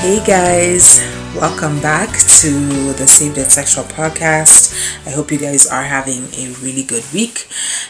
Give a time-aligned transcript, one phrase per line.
[0.00, 0.98] Hey guys,
[1.36, 2.08] welcome back
[2.40, 2.50] to
[2.94, 4.72] the Saved and Sexual podcast.
[5.06, 7.46] I hope you guys are having a really good week.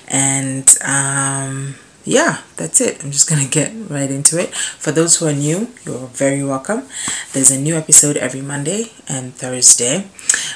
[0.08, 3.04] And um, yeah, that's it.
[3.04, 4.52] I'm just gonna get right into it.
[4.52, 6.82] For those who are new, you're very welcome.
[7.32, 10.10] There's a new episode every Monday and Thursday.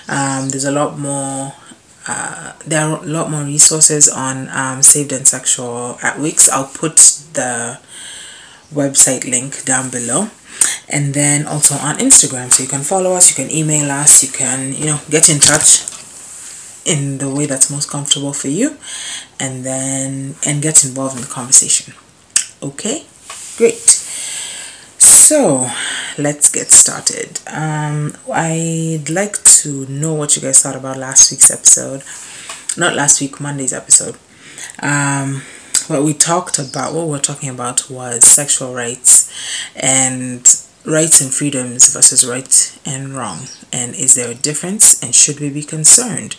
[0.09, 1.55] Um, there's a lot more
[2.09, 6.51] uh, there are a lot more resources on um, Saved and Sexual at Wix.
[6.51, 6.97] I'll put
[7.33, 7.79] the
[8.75, 10.31] website link down below
[10.89, 12.53] and then also on Instagram.
[12.53, 15.41] So you can follow us, you can email us, you can, you know, get in
[15.41, 15.91] touch
[16.85, 18.77] in the way that's most comfortable for you
[19.41, 21.95] and then and get involved in the conversation.
[22.63, 23.05] Okay?
[23.57, 24.01] Great.
[24.99, 25.69] So,
[26.19, 27.41] let's get started.
[27.47, 32.03] Um, I'd like to know what you guys thought about last week's episode.
[32.79, 34.17] Not last week, Monday's episode.
[34.83, 35.43] Um,
[35.89, 39.31] what we talked about, what we we're talking about was sexual rights
[39.77, 40.41] and
[40.85, 43.47] rights and freedoms versus right and wrong.
[43.73, 45.03] And is there a difference?
[45.03, 46.35] And should we be concerned?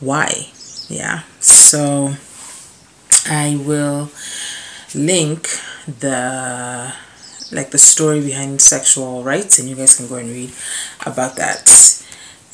[0.00, 0.48] Why?
[0.88, 1.22] Yeah.
[1.40, 2.14] So
[3.28, 4.10] I will
[4.94, 5.48] link
[5.86, 6.94] the
[7.50, 10.52] like the story behind sexual rights, and you guys can go and read
[11.04, 12.02] about that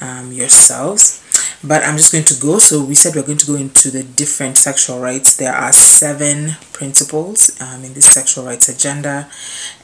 [0.00, 1.22] um, yourselves
[1.62, 2.58] but I'm just going to go.
[2.58, 5.36] So we said we're going to go into the different sexual rights.
[5.36, 9.28] There are seven principles um, in this sexual rights agenda,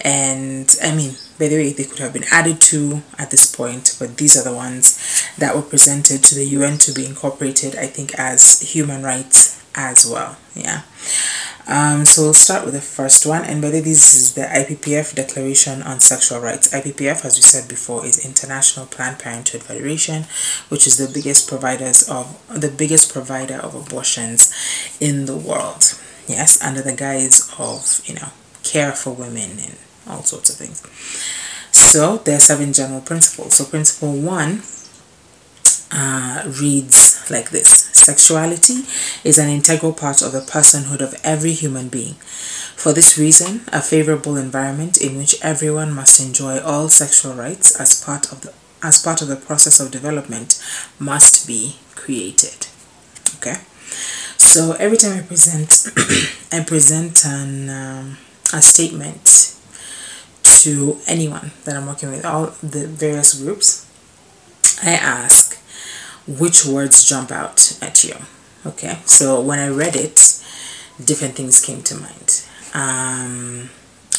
[0.01, 3.97] and I mean, by the way, they could have been added to at this point,
[3.99, 7.75] but these are the ones that were presented to the UN to be incorporated.
[7.77, 10.37] I think as human rights as well.
[10.55, 10.83] Yeah.
[11.67, 14.43] Um, so we'll start with the first one, and by the way, this is the
[14.43, 16.73] IPPF Declaration on Sexual Rights.
[16.75, 20.25] IPPF, as we said before, is International Planned Parenthood Federation,
[20.69, 24.53] which is the biggest providers of the biggest provider of abortions
[25.01, 25.99] in the world.
[26.27, 28.29] Yes, under the guise of you know
[28.63, 29.77] care for women and
[30.07, 30.83] all sorts of things.
[31.73, 33.55] So there are seven general principles.
[33.55, 34.63] So principle one
[35.93, 38.83] uh, reads like this Sexuality
[39.25, 42.15] is an integral part of the personhood of every human being.
[42.77, 48.03] For this reason, a favorable environment in which everyone must enjoy all sexual rights as
[48.05, 48.53] part of the
[48.83, 50.63] as part of the process of development
[50.99, 52.67] must be created.
[53.37, 53.57] Okay,
[54.37, 55.89] so every time I present,
[56.53, 58.19] I present an um,
[58.53, 59.57] a statement
[60.43, 63.87] to anyone that I'm working with, all the various groups.
[64.83, 65.44] I ask,
[66.27, 68.17] which words jump out at you.
[68.67, 70.43] Okay, so when I read it,
[71.03, 72.45] different things came to mind.
[72.73, 73.71] Um,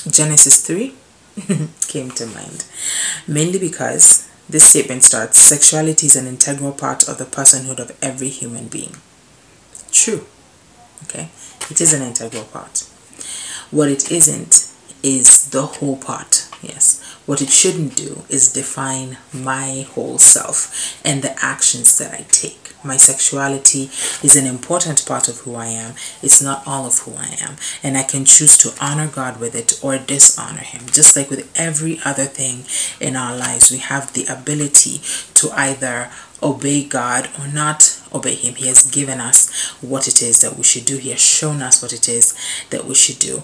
[0.09, 0.93] Genesis 3
[1.87, 2.65] came to mind,
[3.27, 8.29] mainly because this statement starts sexuality is an integral part of the personhood of every
[8.29, 8.95] human being.
[9.91, 10.25] True.
[11.03, 11.29] Okay,
[11.69, 12.87] it is an integral part.
[13.71, 14.71] What it isn't
[15.01, 16.47] is the whole part.
[16.61, 17.01] Yes.
[17.25, 22.65] What it shouldn't do is define my whole self and the actions that I take.
[22.83, 23.89] My sexuality
[24.21, 25.95] is an important part of who I am.
[26.21, 27.55] It's not all of who I am.
[27.81, 30.85] And I can choose to honor God with it or dishonor Him.
[30.85, 32.65] Just like with every other thing
[32.99, 35.01] in our lives, we have the ability
[35.33, 38.55] to either obey God or not obey Him.
[38.55, 41.81] He has given us what it is that we should do, He has shown us
[41.81, 42.37] what it is
[42.69, 43.43] that we should do.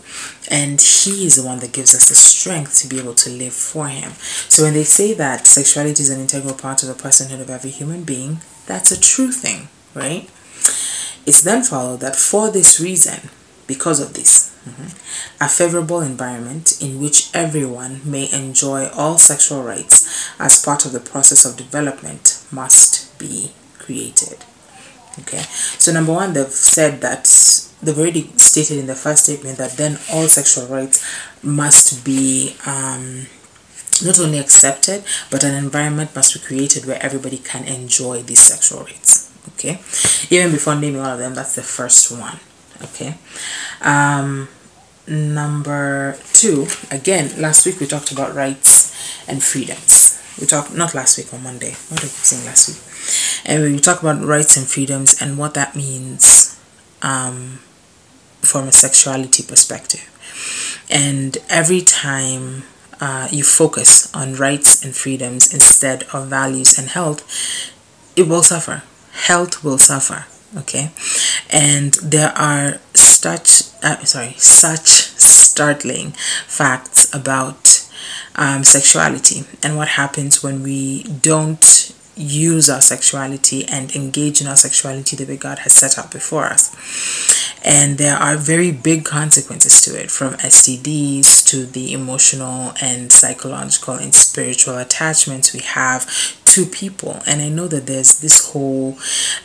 [0.49, 3.53] And He is the one that gives us the strength to be able to live
[3.53, 4.11] for Him.
[4.11, 7.71] So when they say that sexuality is an integral part of the personhood of every
[7.71, 10.29] human being, that's a true thing, right?
[11.25, 13.29] It's then followed that for this reason,
[13.67, 15.43] because of this, Mm-hmm.
[15.43, 20.99] A favorable environment in which everyone may enjoy all sexual rights as part of the
[20.99, 24.43] process of development must be created.
[25.19, 25.43] Okay,
[25.77, 27.25] so number one, they've said that
[27.83, 31.03] they've already stated in the first statement that then all sexual rights
[31.43, 33.27] must be um,
[34.05, 38.83] not only accepted, but an environment must be created where everybody can enjoy these sexual
[38.83, 39.29] rights.
[39.55, 39.81] Okay,
[40.29, 42.39] even before naming all of them, that's the first one.
[42.81, 43.15] Okay,
[43.81, 44.47] um,
[45.07, 50.00] number two, again, last week we talked about rights and freedoms.
[50.39, 51.71] We talked not last week on Monday.
[51.89, 53.45] What did keep saying last week?
[53.45, 56.59] And we talk about rights and freedoms and what that means
[57.01, 57.59] um,
[58.41, 60.07] from a sexuality perspective.
[60.89, 62.63] And every time
[62.99, 67.25] uh, you focus on rights and freedoms instead of values and health,
[68.15, 68.83] it will suffer.
[69.11, 70.25] Health will suffer.
[70.57, 70.91] Okay,
[71.49, 77.80] and there are such uh, sorry such startling facts about
[78.35, 84.55] um, sexuality and what happens when we don't use our sexuality and engage in our
[84.55, 86.75] sexuality the way God has set up before us.
[87.63, 93.95] And there are very big consequences to it from STDs to the emotional and psychological
[93.95, 96.07] and spiritual attachments we have
[96.45, 97.21] to people.
[97.25, 98.97] And I know that there's this whole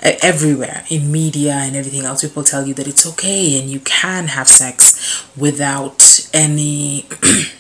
[0.03, 4.29] everywhere in media and everything else, people tell you that it's okay and you can
[4.29, 7.07] have sex without any,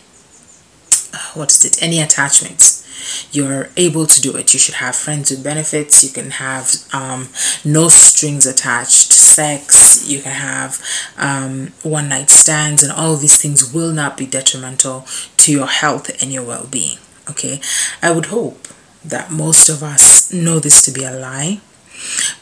[1.34, 2.86] what is it, any attachments
[3.32, 4.52] you're able to do it.
[4.52, 6.02] You should have friends with benefits.
[6.02, 7.28] You can have um,
[7.64, 10.08] no strings attached sex.
[10.08, 10.82] You can have
[11.16, 15.06] um, one night stands, and all these things will not be detrimental
[15.38, 16.98] to your health and your well being.
[17.30, 17.60] Okay,
[18.02, 18.68] I would hope
[19.04, 21.60] that most of us know this to be a lie,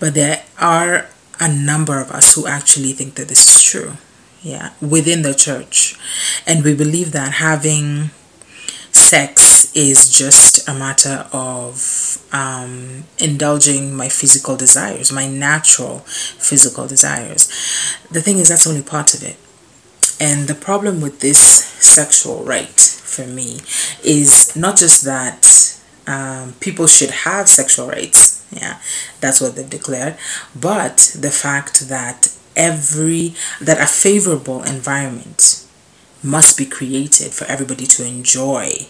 [0.01, 1.09] but there are
[1.41, 3.95] a number of us who actually think that this is true.
[4.43, 5.97] Yeah, within the church.
[6.47, 8.11] And we believe that having
[9.15, 16.01] sex is just a matter of um, indulging my physical desires, my natural
[16.49, 17.43] physical desires.
[18.11, 19.37] The thing is, that's only part of it.
[20.21, 22.81] And the problem with this sexual right
[23.13, 23.61] for me
[24.03, 25.43] is not just that
[26.09, 28.81] um, people should have sexual rights, yeah,
[29.21, 30.17] that's what they've declared,
[30.57, 35.65] but the fact that every, that a favorable environment
[36.21, 38.89] must be created for everybody to enjoy,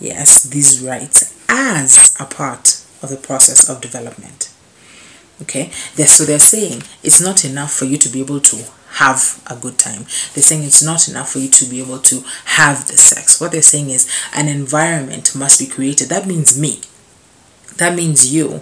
[0.00, 4.52] yes, these rights as a part of the process of development.
[5.42, 9.56] Okay, so they're saying it's not enough for you to be able to have a
[9.56, 10.02] good time.
[10.34, 13.40] They're saying it's not enough for you to be able to have the sex.
[13.40, 16.08] What they're saying is an environment must be created.
[16.08, 16.80] That means me.
[17.78, 18.60] That means you.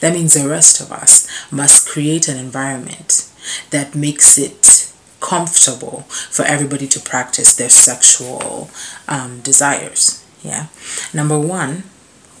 [0.00, 3.28] That means the rest of us must create an environment
[3.70, 8.70] that makes it comfortable for everybody to practice their sexual
[9.08, 10.24] um, desires.
[10.42, 10.66] Yeah.
[11.12, 11.84] Number one,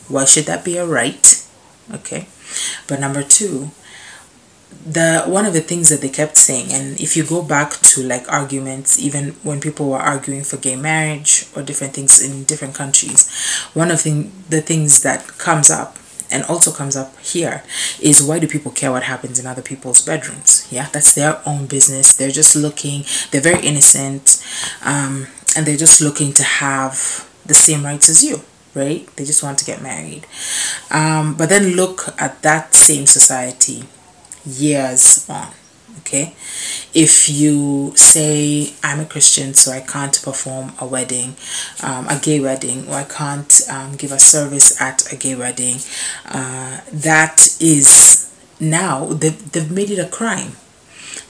[0.08, 1.46] why should that be a right?
[1.92, 2.26] Okay.
[2.88, 3.70] But number two,
[4.84, 8.02] the one of the things that they kept saying and if you go back to
[8.02, 12.74] like arguments even when people were arguing for gay marriage or different things in different
[12.74, 13.28] countries
[13.74, 15.98] one of the, the things that comes up
[16.30, 17.62] and also comes up here
[18.00, 21.66] is why do people care what happens in other people's bedrooms yeah that's their own
[21.66, 24.42] business they're just looking they're very innocent
[24.82, 25.26] um,
[25.56, 28.40] and they're just looking to have the same rights as you
[28.72, 29.04] right?
[29.16, 30.28] They just want to get married.
[30.92, 33.82] Um, but then look at that same society
[34.46, 35.48] years on
[35.98, 36.34] okay?
[36.94, 41.36] If you say i'm a christian so i can't perform a wedding
[41.82, 45.76] um, a gay wedding or i can't um, give a service at a gay wedding
[46.26, 50.52] uh, that is now they've, they've made it a crime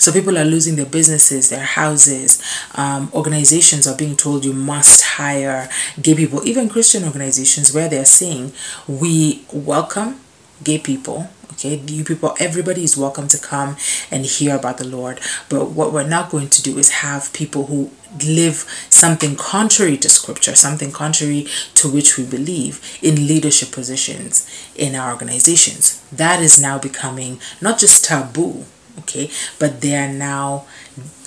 [0.00, 2.42] so people are losing their businesses, their houses.
[2.74, 5.68] Um, organizations are being told you must hire
[6.00, 6.42] gay people.
[6.48, 8.52] Even Christian organizations where they're saying
[8.88, 10.18] we welcome
[10.64, 13.76] gay people okay you people everybody is welcome to come
[14.10, 15.18] and hear about the lord
[15.48, 17.90] but what we're not going to do is have people who
[18.26, 18.56] live
[18.90, 24.46] something contrary to scripture something contrary to which we believe in leadership positions
[24.76, 28.64] in our organizations that is now becoming not just taboo
[29.00, 29.30] okay?
[29.58, 30.66] But they are now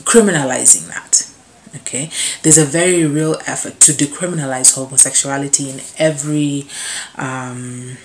[0.04, 1.30] criminalizing that
[1.77, 2.10] okay?
[2.44, 6.68] There's a very real effort to decriminalize homosexuality in every
[7.15, 7.98] um,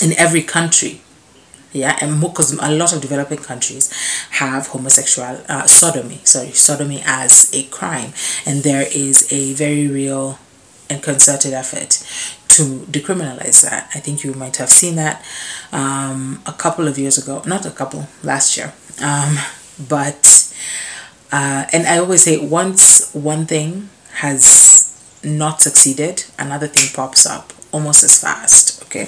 [0.00, 1.00] in every country
[1.76, 1.98] yeah?
[2.00, 3.92] And because a lot of developing countries
[4.30, 8.12] have homosexual uh, sodomy sorry sodomy as a crime.
[8.44, 10.38] And there is a very real
[10.88, 11.90] and concerted effort
[12.48, 13.90] to decriminalize that.
[13.94, 15.24] I think you might have seen that
[15.72, 17.42] um, a couple of years ago.
[17.46, 18.72] Not a couple last year.
[19.02, 19.36] Um,
[19.88, 20.52] but
[21.32, 27.52] uh, and i always say once one thing has not succeeded another thing pops up
[27.72, 29.06] almost as fast okay?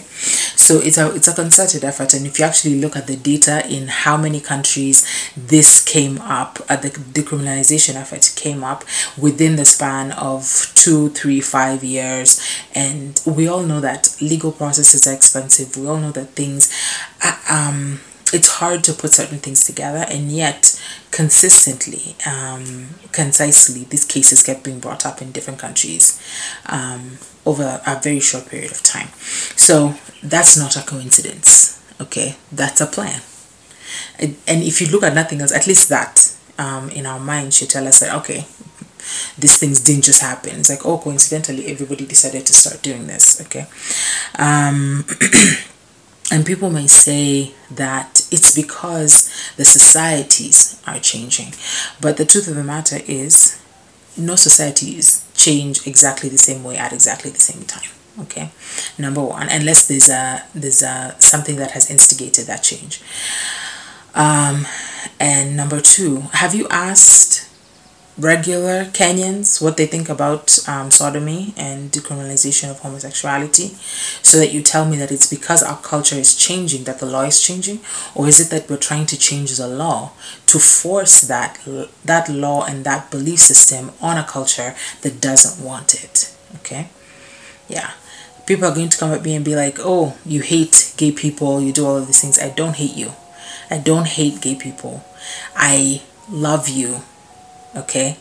[0.57, 3.67] So it's a it's a concerted effort and if you actually look at the data
[3.69, 8.85] in how many countries this came up at the decriminalization effort came up
[9.17, 12.41] within the span of two three five years
[12.75, 15.77] and we all know that legal processes are expensive.
[15.77, 16.71] We all know that things
[17.25, 18.01] uh, um
[18.35, 20.81] it's hard to put certain things together and yet
[21.11, 26.21] consistently um, concisely these cases kept being brought up in different countries
[26.67, 29.09] um, over a very short period of time.
[29.57, 31.83] So that's not a coincidence.
[32.01, 33.23] Okay, that's a plan.
[34.21, 37.71] And if you look at nothing else, at least that um, in our mind should
[37.71, 38.45] tell us that okay,
[39.39, 40.59] these things didn't just happen.
[40.59, 43.41] It's like oh, coincidentally, everybody decided to start doing this.
[43.43, 43.67] Okay,
[44.39, 45.05] um,
[46.31, 51.55] and people may say that it's because the societies are changing,
[52.01, 53.61] but the truth of the matter is
[54.17, 57.89] no societies change exactly the same way at exactly the same time
[58.21, 58.51] okay?
[58.99, 63.01] Number one unless there's a there's a something that has instigated that change.
[64.15, 64.67] Um,
[65.21, 67.48] and number two have you asked
[68.19, 73.69] regular Kenyans what they think about um, sodomy and decriminalization of homosexuality.
[74.25, 77.23] So that you tell me that it's because our culture is changing that the law
[77.23, 77.81] is changing
[78.15, 80.13] or is it that we're trying to change the law
[80.47, 81.61] to force that
[82.05, 86.35] that law and that belief system on a culture that doesn't want it?
[86.57, 86.89] Okay?
[87.69, 87.93] Yeah.
[88.47, 91.61] People are going to come at me and be like oh you hate gay people
[91.61, 92.39] you do all of these things.
[92.39, 93.13] I don't hate you.
[93.71, 95.05] I don't hate gay people.
[95.55, 97.03] I love you
[97.79, 98.17] okay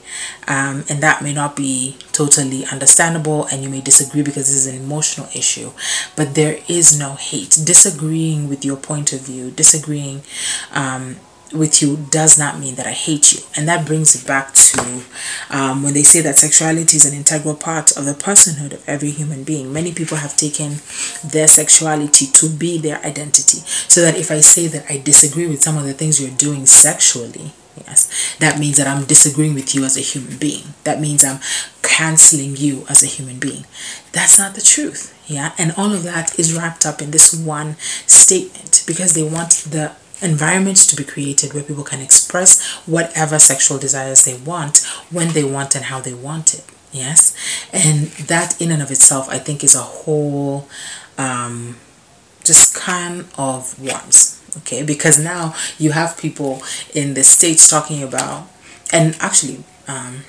[0.47, 4.67] um, and that may not be totally understandable and you may disagree because this is
[4.67, 5.71] an emotional issue
[6.15, 10.21] but there is no hate disagreeing with your point of view disagreeing
[10.71, 11.17] um,
[11.53, 13.39] with you does not mean that I hate you.
[13.55, 15.03] And that brings it back to
[15.49, 19.11] um, when they say that sexuality is an integral part of the personhood of every
[19.11, 19.71] human being.
[19.71, 20.77] Many people have taken
[21.23, 23.59] their sexuality to be their identity.
[23.87, 26.65] So that if I say that I disagree with some of the things you're doing
[26.65, 27.51] sexually,
[27.85, 30.73] Yes, that means that I'm disagreeing with you as a human being.
[30.83, 31.39] That means I'm
[31.81, 33.65] canceling you as a human being.
[34.11, 35.13] That's not the truth.
[35.27, 39.51] Yeah, and all of that is wrapped up in this one statement because they want
[39.69, 45.33] the environment to be created where people can express whatever sexual desires they want when
[45.33, 46.63] they want and how they want it.
[46.91, 47.35] Yes,
[47.73, 50.67] and that in and of itself, I think, is a whole
[51.17, 51.77] um,
[52.43, 54.83] just can of worms okay?
[54.83, 56.61] Because now you have people
[56.93, 58.47] in the states talking about
[58.91, 60.23] and actually um,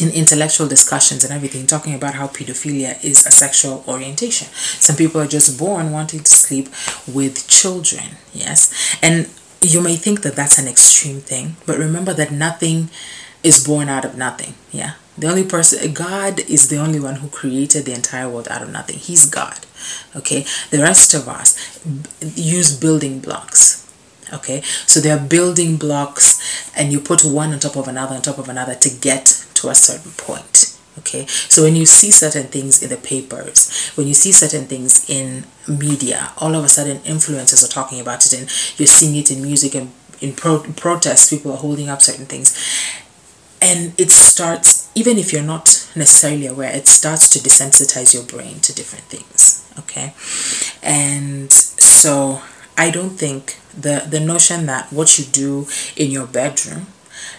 [0.00, 4.48] in intellectual discussions and everything talking about how pedophilia is a sexual orientation.
[4.48, 6.68] Some people are just born wanting to sleep
[7.06, 8.96] with children yes?
[9.02, 9.28] And
[9.60, 12.90] you may think that that's an extreme thing but remember that nothing
[13.42, 14.54] is born out of nothing.
[14.70, 14.94] Yeah.
[15.18, 18.70] The only person god is the only one who created the entire world out of
[18.70, 18.98] nothing.
[18.98, 19.66] He's god.
[20.16, 20.46] Okay?
[20.70, 21.80] The rest of us
[22.34, 23.86] use building blocks.
[24.32, 24.62] Okay?
[24.62, 28.38] So they are building blocks and you put one on top of another on top
[28.38, 30.78] of another to get to a certain point.
[31.00, 31.26] Okay?
[31.26, 35.44] So when you see certain things in the papers when you see certain things in
[35.68, 38.42] media all of a sudden influencers are talking about it and
[38.78, 42.54] you're seeing it in music and in pro- protests people are holding up certain things
[43.62, 45.66] and it starts even if you're not
[45.96, 50.14] necessarily aware it starts to desensitize your brain to different things okay?
[50.82, 52.42] And so
[52.76, 55.66] i don't think the the notion that what you do
[55.96, 56.86] in your bedroom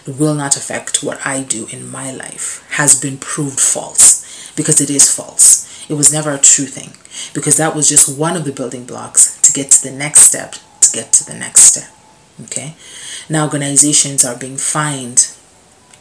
[0.06, 4.24] will not affect what i do in my life has been proved false
[4.56, 5.64] because it is false.
[5.88, 6.92] It was never a true thing
[7.34, 10.54] because that was just one of the building blocks to get to the next step
[10.80, 11.90] to get to the next step
[12.44, 12.74] okay?
[13.28, 15.33] Now organizations are being fined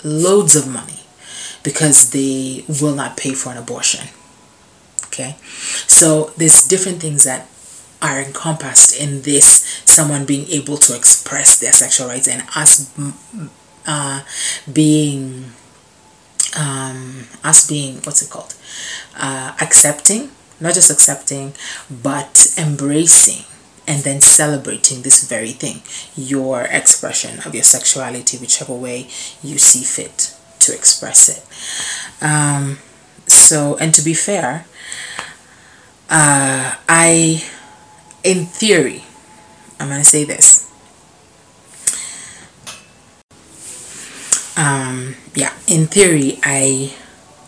[0.03, 0.99] loads of money
[1.63, 4.07] because they will not pay for an abortion
[5.13, 5.35] okay?
[5.87, 7.47] So there's different things that
[8.01, 12.91] are encompassed in this someone being able to express their sexual rights and us
[13.87, 14.21] uh,
[14.71, 15.45] being
[16.59, 18.55] um, us being what's it called?
[19.15, 21.53] Uh, accepting not just accepting
[21.89, 23.45] but embracing
[23.87, 25.81] and then celebrating this very thing
[26.15, 29.01] your expression of your sexuality whichever way
[29.41, 32.77] you see fit to express it um,
[33.27, 34.65] so and to be fair
[36.15, 37.43] uh, I,
[38.23, 39.03] in theory,
[39.79, 40.69] I'm going to say this.
[44.55, 46.93] Um, yeah, in theory, I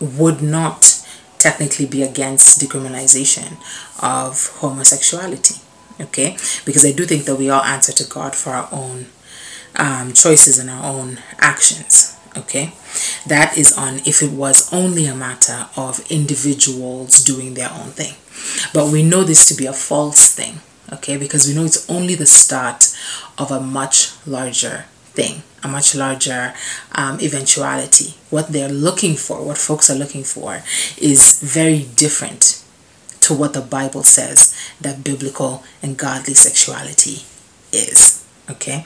[0.00, 1.06] would not
[1.38, 3.56] technically be against decriminalization
[4.02, 5.60] of homosexuality.
[5.98, 9.06] Okay, because I do think that we all answer to God for our own
[9.76, 12.72] um, choices and our own actions okay?
[13.26, 18.14] That is on if it was only a matter of individuals doing their own thing.
[18.74, 20.60] But we know this to be a false thing
[20.92, 21.16] okay?
[21.16, 22.96] Because we know it's only the start
[23.38, 24.84] of a much larger
[25.14, 26.52] thing a much larger
[26.94, 28.14] um, eventuality.
[28.30, 30.62] What they're looking for what folks are looking for
[30.98, 32.62] is very different
[33.26, 37.24] to what the bible says that biblical and godly sexuality
[37.72, 38.84] is okay?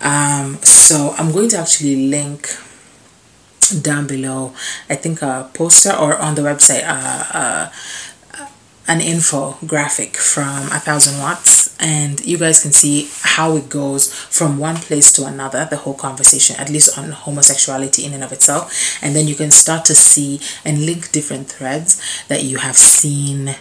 [0.00, 2.48] Um, so i'm going to actually link
[3.80, 4.52] down below
[4.88, 7.70] i think a poster or on the website uh, uh,
[8.88, 14.58] an infographic from a thousand watts and you guys can see how it goes from
[14.58, 18.98] one place to another the whole conversation at least on homosexuality in and of itself.
[19.02, 23.56] And then you can start to see and link different threads that you have seen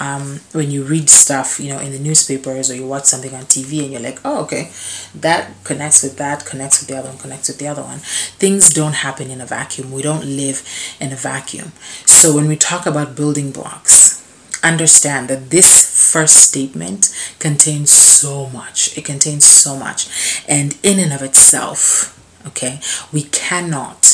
[0.00, 3.42] um, when you read stuff, you know, in the newspapers or you watch something on
[3.42, 4.70] TV and you're like, oh, okay,
[5.14, 7.98] that connects with that, connects with the other one, connects with the other one.
[8.38, 9.92] Things don't happen in a vacuum.
[9.92, 10.62] We don't live
[11.00, 11.72] in a vacuum.
[12.04, 14.22] So when we talk about building blocks,
[14.62, 18.96] understand that this first statement contains so much.
[18.96, 20.42] It contains so much.
[20.48, 22.12] And in and of itself,
[22.46, 22.80] okay,
[23.12, 24.05] we cannot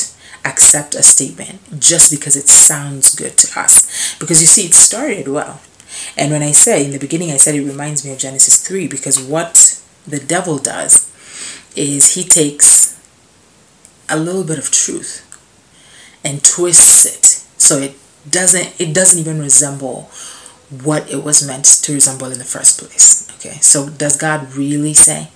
[0.45, 4.15] accept a statement just because it sounds good to us.
[4.19, 5.61] Because you see, it started well.
[6.17, 8.87] And when I say in the beginning, I said it reminds me of Genesis 3
[8.87, 11.09] because what the devil does
[11.75, 12.99] is he takes
[14.09, 15.29] a little bit of truth
[16.23, 17.25] and twists it
[17.57, 17.95] so it
[18.29, 20.03] doesn't it doesn't even resemble
[20.83, 24.93] what it was meant to resemble in the first place okay so does god really
[24.93, 25.29] say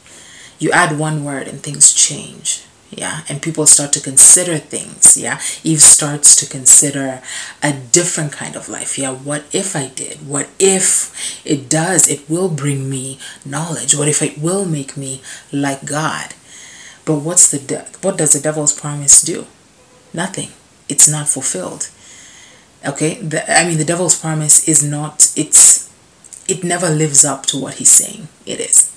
[0.60, 5.40] you add one word and things change yeah and people start to consider things yeah.
[5.64, 7.22] Eve starts to consider
[7.62, 9.12] a different kind of life yeah.
[9.12, 10.28] What if i did?
[10.28, 12.08] What if it does?
[12.10, 13.96] It will bring me knowledge.
[13.96, 16.34] What if it will make me like god?
[17.06, 19.48] But what's the de- what does the devil's promise do?
[20.14, 20.50] Nothing.
[20.90, 21.90] It's not fulfilled.
[22.86, 23.16] Okay?
[23.16, 25.88] The, i mean the devil's promise is not it's
[26.48, 28.94] it never lives up to what he's saying it is.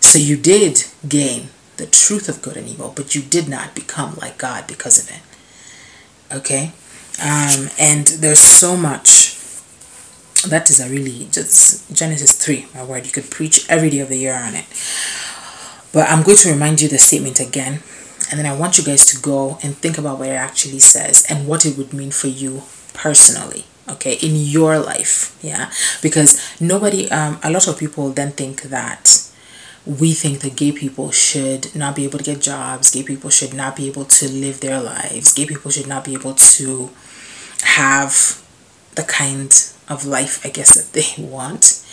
[0.00, 4.16] So you did gain the truth of good and evil, but you did not become
[4.16, 6.36] like God because of it.
[6.36, 6.72] Okay?
[7.22, 9.32] Um, and there's so much.
[10.48, 13.06] That is a really just Genesis 3, my word.
[13.06, 14.66] You could preach every day of the year on it.
[15.92, 17.82] But I'm going to remind you the statement again.
[18.30, 21.24] And then I want you guys to go and think about what it actually says
[21.30, 22.62] and what it would mean for you
[22.92, 28.62] personally okay in your life yeah because nobody um a lot of people then think
[28.62, 29.30] that
[29.86, 33.52] we think that gay people should not be able to get jobs, gay people should
[33.52, 36.90] not be able to live their lives, gay people should not be able to
[37.62, 38.42] have
[38.94, 41.84] the kind of life, I guess, that they want.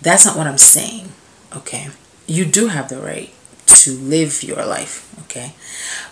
[0.00, 1.12] That's not what I'm saying,
[1.54, 1.88] okay?
[2.26, 3.32] You do have the right
[3.66, 5.54] to live your life, okay?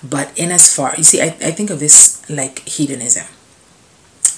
[0.02, 3.26] But in as far, you see, I, I think of this like hedonism.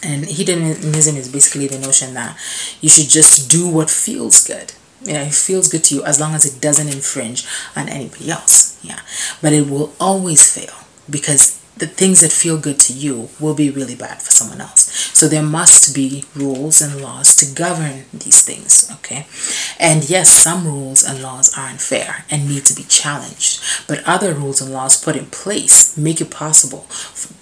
[0.02, 2.38] And hedonism is basically the notion that
[2.80, 4.72] you should just do what feels good
[5.14, 8.78] know, it feels good to you as long as it doesn't infringe on anybody else.
[8.82, 9.00] Yeah.
[9.42, 10.74] But it will always fail
[11.08, 14.90] because the things that feel good to you will be really bad for someone else.
[15.12, 19.26] So there must be rules and laws to govern these things, okay?
[19.78, 24.32] And yes, some rules and laws are unfair and need to be challenged, but other
[24.32, 26.86] rules and laws put in place make it possible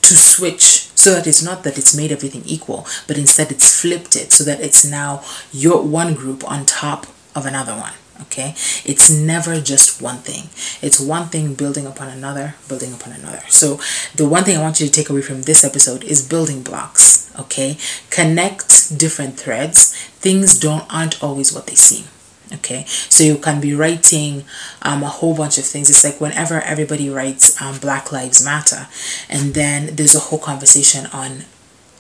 [0.03, 4.16] to switch so that it's not that it's made everything equal, but instead it's flipped
[4.16, 5.22] it so that it's now
[5.53, 8.51] your one group on top of another one okay?
[8.85, 10.49] It's never just one thing.
[10.87, 13.42] It's one thing building upon another building upon another.
[13.49, 13.81] So
[14.14, 17.33] the one thing i want you to take away from this episode is building blocks
[17.38, 17.77] okay?
[18.11, 19.94] Connect different threads.
[20.20, 22.07] Things don't aren't always what they seem
[22.53, 22.85] okay?
[22.87, 24.44] So you can be writing
[24.83, 25.90] um, a whole bunch of things.
[25.90, 28.87] It's like whenever everybody writes um, black lives matter
[29.29, 31.44] and then there's a whole conversation on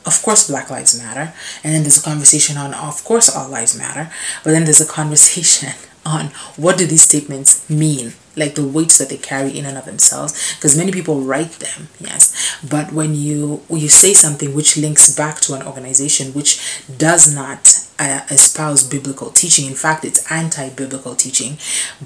[0.06, 3.76] of course black lives matter and then there's a conversation on of course all lives
[3.76, 4.10] matter
[4.42, 5.72] but then there's a conversation
[6.06, 8.12] on what do these statements mean?
[8.36, 11.88] Like the weights that they carry in and of themselves because many people write them
[12.00, 12.58] yes.
[12.68, 17.32] But when you when you say something which links back to an organization which does
[17.32, 21.56] not uh, espouse biblical teaching in fact it's anti-biblical teaching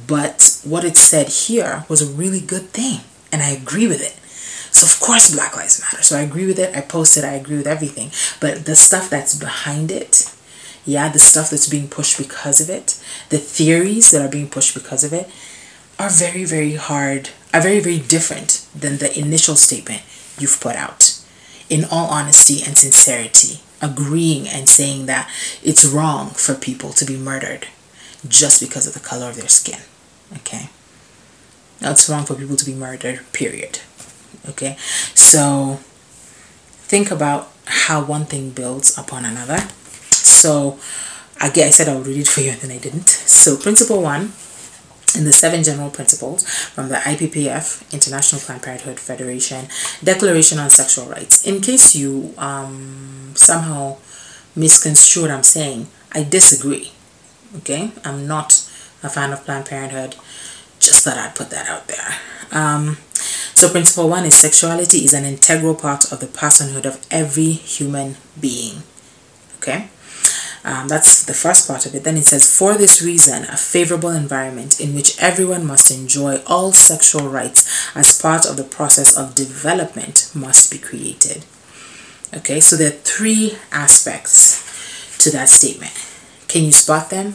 [0.07, 3.01] but what it said here was a really good thing
[3.33, 4.15] and i agree with it
[4.83, 6.03] of course Black Lives Matter.
[6.03, 6.75] So I agree with it.
[6.77, 7.25] I posted.
[7.25, 8.11] I agree with everything.
[8.41, 10.33] But the stuff that's behind it,
[10.85, 14.75] yeah, the stuff that's being pushed because of it, the theories that are being pushed
[14.75, 15.29] because of it,
[15.99, 17.31] are very very hard.
[17.53, 20.03] Are very very different than the initial statement
[20.39, 21.21] you've put out.
[21.71, 25.31] In all honesty and sincerity, agreeing and saying that
[25.63, 27.67] it's wrong for people to be murdered
[28.27, 29.81] just because of the color of their skin.
[30.39, 30.69] Okay?
[31.81, 33.81] Now it's wrong for people to be murdered, period.
[34.49, 34.77] Okay,
[35.15, 35.79] so
[36.89, 39.59] think about how one thing builds upon another.
[40.11, 40.79] So,
[41.41, 43.09] again, I said I would read it for you and then I didn't.
[43.09, 44.33] So, principle one
[45.17, 49.67] in the seven general principles from the IPPF, International Planned Parenthood Federation,
[50.03, 51.47] Declaration on Sexual Rights.
[51.47, 53.97] In case you um, somehow
[54.55, 56.93] misconstrue what I'm saying, I disagree.
[57.59, 58.53] Okay, I'm not
[59.03, 60.17] a fan of Planned Parenthood.
[60.79, 62.19] Just thought I'd put that out there.
[62.53, 62.99] Um,
[63.59, 68.15] so, principle one is sexuality is an integral part of the personhood of every human
[68.41, 68.85] being.
[69.57, 69.89] Okay?
[70.63, 72.05] Um, that's the first part of it.
[72.05, 76.71] Then it says, for this reason, a favorable environment in which everyone must enjoy all
[76.71, 81.45] sexual rights as part of the process of development must be created.
[82.33, 85.95] Okay, so there are three aspects to that statement.
[86.47, 87.35] Can you spot them?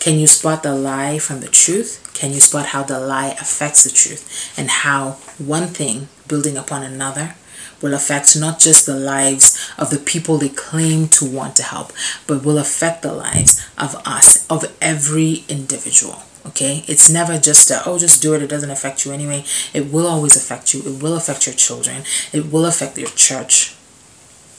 [0.00, 1.99] Can you spot the lie from the truth?
[2.20, 6.82] Can you spot how the lie affects the truth and how one thing building upon
[6.82, 7.34] another
[7.80, 11.94] will affect not just the lives of the people they claim to want to help,
[12.26, 16.22] but will affect the lives of us, of every individual.
[16.44, 19.42] Okay, it's never just a, oh, just do it, it doesn't affect you anyway.
[19.72, 22.02] It will always affect you, it will affect your children,
[22.34, 23.74] it will affect your church,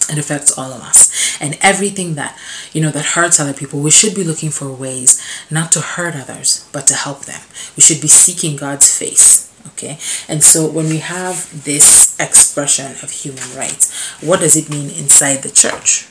[0.09, 1.37] it affects all of us.
[1.41, 2.37] And everything that
[2.73, 6.15] you know that hurts other people we should be looking for ways not to hurt
[6.15, 7.41] others but to help them.
[7.75, 9.97] We should be seeking god's face okay?
[10.27, 15.43] And so when we have this expression of human rights what does it mean inside
[15.43, 16.07] the church?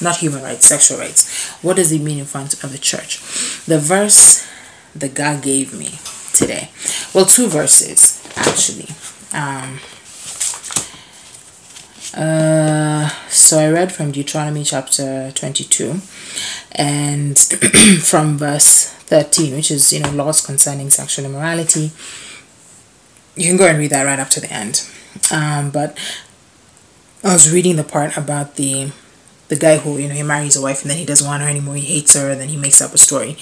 [0.00, 1.50] Not human rights sexual rights.
[1.62, 3.18] What does it mean in front of the church?
[3.66, 4.46] The verse
[4.94, 5.98] that god gave me
[6.32, 6.70] today
[7.14, 8.88] well two verses actually.
[9.32, 9.80] Um
[12.14, 16.00] uh, so I read from Deuteronomy chapter 22
[16.72, 17.38] and
[18.02, 21.90] from verse 13, which is, you know, laws concerning sexual immorality.
[23.36, 24.86] You can go and read that right up to the end.
[25.30, 25.98] Um, but
[27.24, 28.92] I was reading the part about the
[29.48, 31.48] the guy who you know he marries a wife and then he doesn't want her
[31.48, 33.36] anymore he hates her and then he makes up a story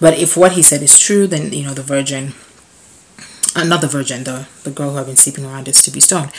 [0.00, 2.32] but if what he said is true then you know the virgin
[3.54, 6.30] not the virgin the the girl who had been sleeping around is to be stoned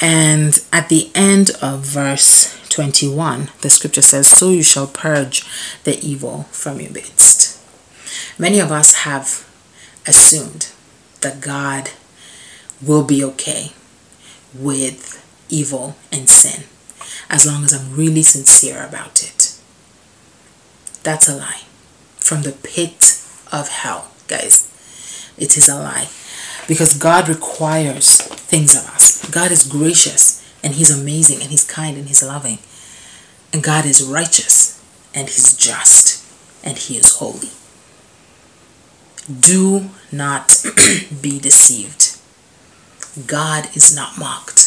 [0.00, 5.44] and at the end of verse 21, the scripture says, So you shall purge
[5.84, 7.58] the evil from your midst.
[8.38, 9.48] Many of us have
[10.06, 10.70] assumed
[11.22, 11.90] that God
[12.84, 13.72] will be okay
[14.54, 16.64] with evil and sin
[17.30, 19.58] as long as I'm really sincere about it.
[21.02, 21.62] That's a lie.
[22.16, 24.72] From the pit of hell, guys.
[25.38, 26.08] It is a lie
[26.66, 29.15] because God requires things of us.
[29.30, 32.58] God is gracious and He's amazing and He's kind and He's loving.
[33.52, 34.82] And God is righteous
[35.14, 36.24] and He's just
[36.64, 37.50] and He is holy.
[39.40, 40.64] Do not
[41.20, 42.16] be deceived.
[43.26, 44.65] God is not mocked.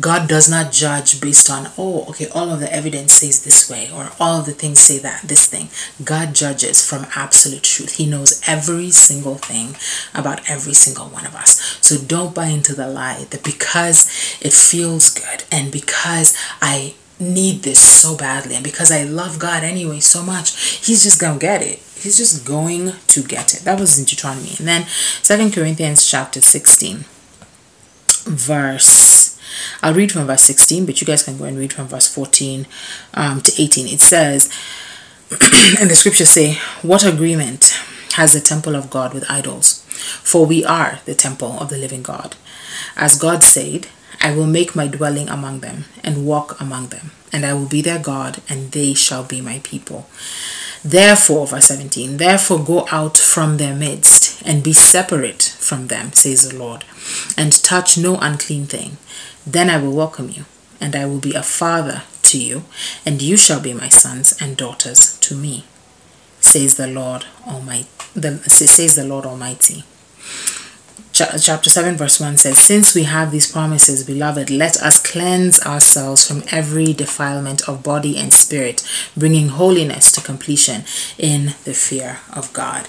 [0.00, 3.90] God does not judge based on, oh, okay, all of the evidence says this way,
[3.92, 5.68] or all of the things say that, this thing.
[6.04, 7.96] God judges from absolute truth.
[7.96, 9.76] He knows every single thing
[10.14, 11.60] about every single one of us.
[11.80, 14.06] So don't buy into the lie that because
[14.40, 19.62] it feels good and because I need this so badly and because I love God
[19.62, 21.80] anyway so much, He's just gonna get it.
[22.00, 23.60] He's just going to get it.
[23.60, 24.54] That was in Deuteronomy.
[24.58, 27.04] And then Second Corinthians chapter 16,
[28.24, 29.19] verse
[29.82, 32.66] I'll read from verse 16, but you guys can go and read from verse 14
[33.14, 33.86] um, to 18.
[33.86, 34.50] It says,
[35.78, 37.78] and the scriptures say, What agreement
[38.14, 39.84] has the temple of God with idols?
[40.22, 42.36] For we are the temple of the living God.
[42.96, 43.88] As God said,
[44.20, 47.80] I will make my dwelling among them and walk among them, and I will be
[47.80, 50.08] their God, and they shall be my people.
[50.84, 56.48] Therefore, verse 17, therefore go out from their midst and be separate from them, says
[56.48, 56.84] the Lord,
[57.36, 58.96] and touch no unclean thing
[59.46, 60.44] then I will welcome you,
[60.80, 62.64] and I will be a father to you,
[63.06, 65.64] and you shall be my sons and daughters to me,
[66.40, 67.88] says the Lord Almighty.
[68.14, 69.84] The, says the Lord Almighty.
[71.12, 76.26] Chapter 7, verse 1 says, Since we have these promises, beloved, let us cleanse ourselves
[76.26, 80.84] from every defilement of body and spirit, bringing holiness to completion
[81.18, 82.88] in the fear of God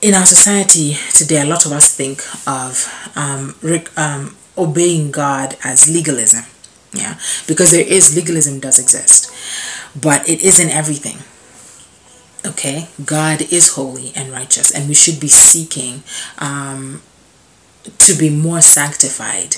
[0.00, 3.54] in our society today, a lot of us think of um,
[3.96, 6.44] um, obeying God as legalism.
[6.92, 9.30] Yeah, because there is legalism does exist,
[10.00, 11.18] but it isn't everything.
[12.48, 16.04] Okay, God is holy and righteous, and we should be seeking
[16.38, 17.02] um,
[17.98, 19.56] to be more sanctified.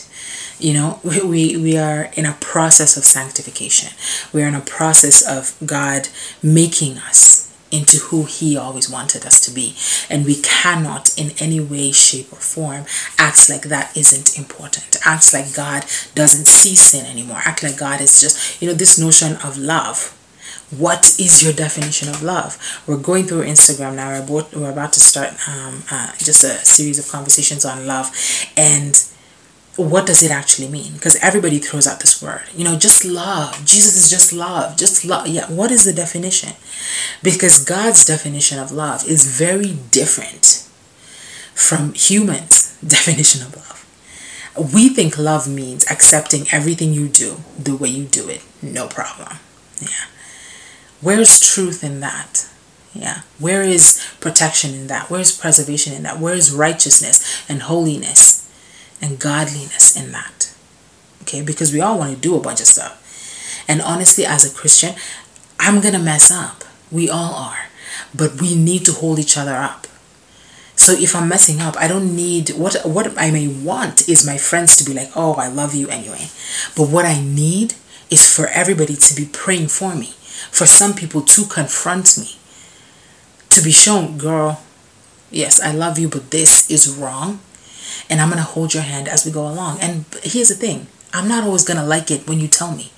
[0.58, 3.90] You know, we, we are in a process of sanctification.
[4.32, 6.08] We are in a process of God
[6.42, 9.74] making us into who he always wanted us to be.
[10.08, 12.84] And we cannot in any way shape or form
[13.18, 14.96] act like that isn't important.
[15.04, 17.40] Act like god doesn't see sin anymore.
[17.44, 20.14] Act like god is just you know this notion of love.
[20.70, 22.58] What is your definition of love?
[22.86, 24.08] We're going through instagram now.
[24.08, 28.10] We're about, we're about to start um, uh, just a series of conversations on love.
[28.54, 29.02] And
[29.78, 30.94] what does it actually mean?
[30.94, 32.42] Because everybody throws out this word.
[32.54, 33.64] You know, just love.
[33.64, 34.76] Jesus is just love.
[34.76, 35.28] Just love.
[35.28, 36.54] Yeah, what is the definition?
[37.22, 40.68] Because God's definition of love is very different
[41.54, 44.72] from humans' definition of love.
[44.74, 48.42] We think love means accepting everything you do the way you do it.
[48.60, 49.38] No problem.
[49.80, 50.06] Yeah.
[51.00, 52.48] Where's truth in that?
[52.92, 53.20] Yeah.
[53.38, 55.08] Where is protection in that?
[55.08, 56.18] Where is preservation in that?
[56.18, 58.47] Where is righteousness and holiness?
[59.00, 60.52] And godliness in that.
[61.22, 63.64] Okay, because we all want to do a bunch of stuff.
[63.68, 64.94] And honestly, as a Christian,
[65.60, 66.64] I'm going to mess up.
[66.90, 67.66] We all are.
[68.14, 69.86] But we need to hold each other up.
[70.76, 74.38] So if I'm messing up, I don't need what what I may want is my
[74.38, 76.30] friends to be like, "Oh, I love you anyway."
[76.76, 77.74] But what I need
[78.10, 80.14] is for everybody to be praying for me.
[80.52, 82.38] For some people to confront me.
[83.50, 84.62] To be shown, girl,
[85.30, 87.40] yes, I love you, but this is wrong.
[88.08, 89.80] And I'm going to hold your hand as we go along.
[89.80, 92.90] And here's the thing I'm not always going to like it when you tell me.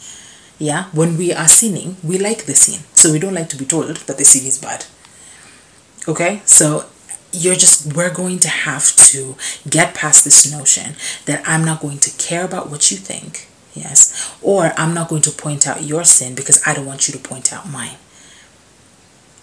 [0.58, 2.84] Yeah, when we are sinning, we like the sin.
[2.92, 4.84] So we don't like to be told that the sin is bad.
[6.06, 6.84] Okay, so
[7.32, 9.36] you're just, we're going to have to
[9.68, 13.48] get past this notion that I'm not going to care about what you think.
[13.72, 17.12] Yes, or I'm not going to point out your sin because I don't want you
[17.12, 17.96] to point out mine.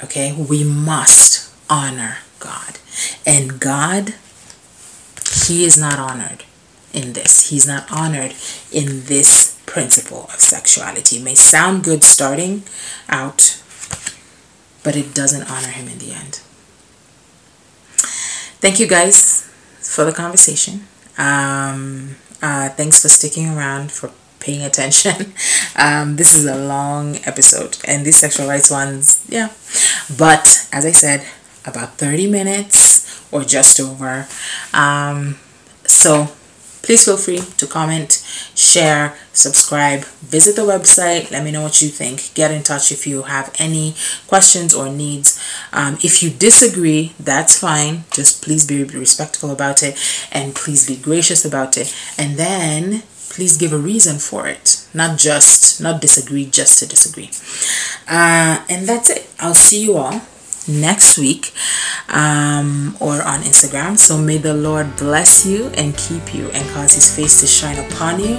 [0.04, 2.78] Okay, we must honor God.
[3.26, 4.16] And God,
[5.46, 6.44] He is not honored
[6.94, 7.50] in this.
[7.50, 8.34] He's not honored
[8.72, 11.18] in this principle of sexuality.
[11.18, 12.64] It may sound good starting
[13.10, 13.62] out,
[14.84, 16.42] but it doesn't honor Him in the end.
[18.60, 19.48] Thank you guys
[19.80, 20.88] for the conversation.
[21.18, 25.34] Um, uh, thanks for sticking around, for paying attention.
[25.80, 29.50] Um, this is a long episode, and these sexual rights ones, yeah.
[30.18, 31.24] But as I said,
[31.68, 32.97] about 30 minutes
[33.32, 34.28] or just over.
[34.74, 35.38] Um,
[35.86, 36.30] so
[36.88, 38.24] please feel free to comment,
[38.56, 41.30] share, subscribe, visit the website.
[41.32, 42.34] Let me know what you think.
[42.34, 43.96] Get in touch if you have any
[44.28, 45.38] questions or needs.
[45.74, 48.06] Um, if you disagree, that's fine.
[48.12, 50.00] Just please be respectful about it
[50.32, 51.94] and please be gracious about it.
[52.18, 57.30] And then please give a reason for it, not just, not disagree just to disagree.
[58.08, 59.30] Uh, and that's it.
[59.40, 60.22] I'll see you all
[60.68, 61.54] next week
[62.10, 63.98] um, or on Instagram.
[63.98, 67.78] So may the Lord bless you and keep you and cause his face to shine
[67.92, 68.36] upon you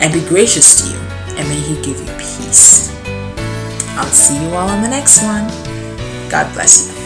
[0.00, 0.98] and be gracious to you.
[1.36, 2.94] And may he give you peace.
[3.96, 5.46] I'll see you all on the next one.
[6.30, 6.97] God bless you.